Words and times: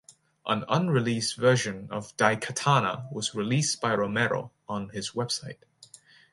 An 0.47 0.65
unreleased 0.67 1.37
version 1.37 1.87
of 1.91 2.17
"Daikatana" 2.17 3.11
was 3.13 3.35
released 3.35 3.79
by 3.81 3.93
Romero 3.93 4.51
on 4.67 4.89
his 4.89 5.11
website. 5.11 5.59